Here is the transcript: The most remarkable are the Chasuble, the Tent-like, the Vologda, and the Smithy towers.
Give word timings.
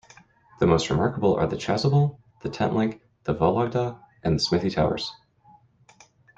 The 0.59 0.65
most 0.65 0.89
remarkable 0.89 1.35
are 1.35 1.45
the 1.45 1.57
Chasuble, 1.57 2.17
the 2.41 2.49
Tent-like, 2.49 3.03
the 3.25 3.35
Vologda, 3.35 3.99
and 4.23 4.33
the 4.35 4.39
Smithy 4.43 4.71
towers. 4.71 5.11